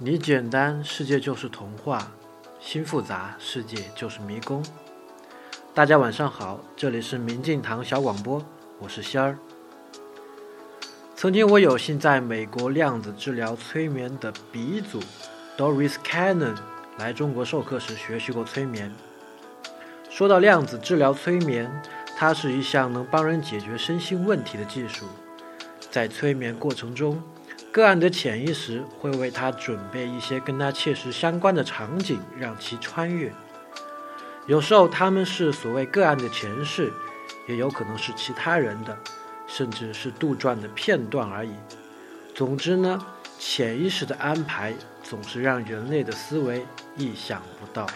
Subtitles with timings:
[0.00, 1.98] 你简单，世界就是童话；
[2.60, 4.64] 心复杂，世界就是迷宫。
[5.74, 8.40] 大家晚上好，这里是明镜堂小广播，
[8.78, 9.36] 我是仙儿。
[11.16, 15.00] 曾经我有幸在美国量子治疗催眠的鼻祖
[15.56, 16.54] Doris Cannon
[16.96, 18.94] 来中国授课时学习过催眠。
[20.08, 21.68] 说到量子治疗催眠，
[22.16, 25.06] 它是一项能帮人解决身心问题的技术，
[25.90, 27.20] 在催眠过程中。
[27.70, 33.32] 个案的潜意识会为他准备一些跟他切实相关的场景，让其穿越。
[34.46, 36.90] 有时候他们是所谓个案的前世，
[37.46, 38.96] 也有可能是其他人的，
[39.46, 41.52] 甚至是杜撰的片段而已。
[42.34, 43.06] 总之呢，
[43.38, 46.66] 潜意识的安排总是让人类的思维
[46.96, 47.86] 意想不到。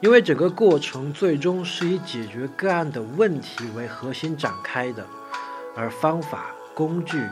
[0.00, 5.06] 因为整个过程最终是以解决个案的问题为核心展开的，
[5.76, 7.22] 而方法工具。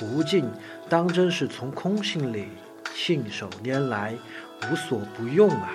[0.00, 0.50] 途径
[0.88, 2.48] 当真是从空性里
[2.94, 4.16] 信手拈来，
[4.62, 5.68] 无所不用啊！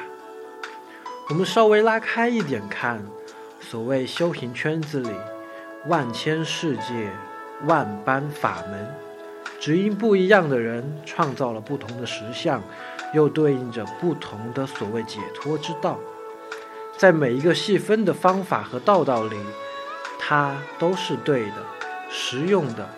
[1.30, 3.06] 我们稍微拉开一点看，
[3.62, 5.12] 所谓修行圈子里，
[5.86, 7.12] 万千世界，
[7.66, 8.88] 万般法门，
[9.60, 12.64] 只因不一样的人创造了不同的实相，
[13.14, 16.00] 又对应着不同的所谓解脱之道。
[16.98, 19.38] 在每一个细分的方法和道道里，
[20.18, 21.58] 它都是对的，
[22.10, 22.90] 实用的。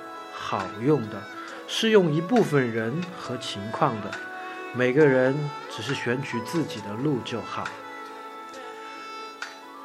[0.50, 1.22] 好用的，
[1.68, 4.10] 适用一部分人和情况的，
[4.74, 5.38] 每个人
[5.70, 7.66] 只是选取自己的路就好。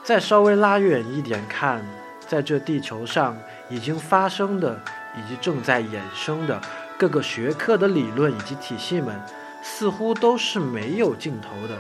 [0.05, 1.85] 再稍微拉远一点看，
[2.29, 3.37] 在这地球上
[3.69, 4.81] 已经发生的
[5.19, 6.63] 以及正在衍生的
[6.97, 9.21] 各个学科的理论以及体系们，
[9.65, 11.77] 似乎都是没有尽头的。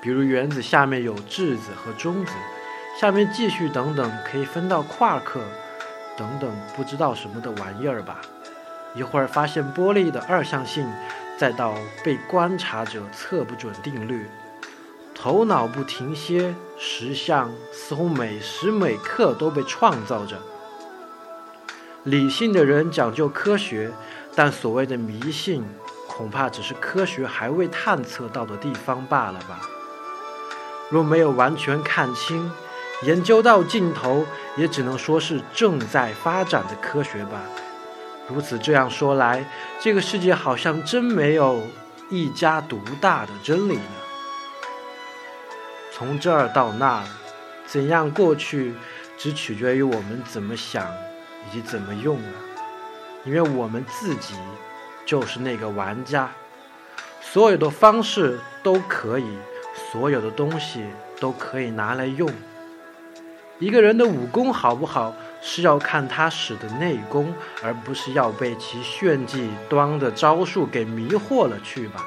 [0.00, 2.32] 比如原子下面有质子和中子，
[2.98, 5.42] 下面继续等等，可以分到夸克。
[6.16, 8.20] 等等，不知道什么的玩意儿吧。
[8.94, 10.86] 一会儿发现玻璃的二象性，
[11.38, 14.28] 再到被观察者测不准定律，
[15.14, 20.38] 头脑不停歇，实相似乎每时每刻都被创造着。
[22.04, 23.90] 理性的人讲究科学，
[24.36, 25.64] 但所谓的迷信，
[26.06, 29.60] 恐怕只是科学还未探测到的地方罢了吧。
[30.90, 32.52] 若没有完全看清。
[33.02, 34.24] 研究到尽头，
[34.56, 37.42] 也只能说是正在发展的科学吧。
[38.28, 39.44] 如此这样说来，
[39.80, 41.66] 这个世界好像真没有
[42.08, 43.82] 一家独大的真理呢。
[45.92, 47.04] 从这儿到那儿，
[47.66, 48.74] 怎样过去，
[49.18, 50.86] 只取决于我们怎么想
[51.46, 52.32] 以及怎么用啊。
[53.24, 54.34] 因为我们自己
[55.04, 56.30] 就是那个玩家，
[57.20, 59.38] 所有的方式都可以，
[59.92, 60.84] 所有的东西
[61.20, 62.30] 都可以拿来用。
[63.60, 67.32] 一个人的武功好不好，是要看他使的内功，
[67.62, 72.04] 而不是要被其炫技端的招数给迷惑了去吧。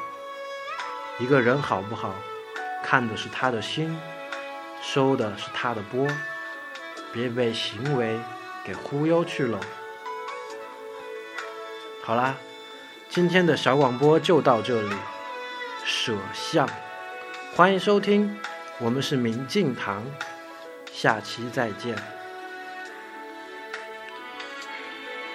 [1.19, 2.13] 一个人好不好，
[2.83, 3.97] 看的是他的心，
[4.81, 6.05] 收的是他的波，
[7.13, 8.19] 别被行为
[8.65, 9.57] 给忽悠去了。
[12.03, 12.35] 好啦，
[13.09, 14.93] 今天的小广播就到这里，
[15.85, 16.67] 舍相，
[17.55, 18.37] 欢迎收听，
[18.79, 20.03] 我们是明镜堂。
[20.99, 22.16] 下期再见。